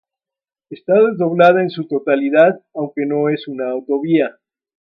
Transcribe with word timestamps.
Está 0.71 0.95
desdoblada 0.99 1.61
en 1.61 1.69
su 1.69 1.87
totalidad, 1.87 2.59
aunque 2.73 3.05
no 3.05 3.29
es 3.29 3.47
una 3.47 3.69
autovía. 3.69 4.35